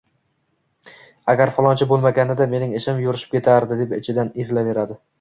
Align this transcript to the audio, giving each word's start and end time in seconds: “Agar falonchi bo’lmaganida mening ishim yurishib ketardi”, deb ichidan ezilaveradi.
“Agar 1.33 1.53
falonchi 1.59 1.87
bo’lmaganida 1.93 2.49
mening 2.57 2.75
ishim 2.83 3.05
yurishib 3.07 3.39
ketardi”, 3.39 3.81
deb 3.87 3.99
ichidan 4.03 4.37
ezilaveradi. 4.47 5.05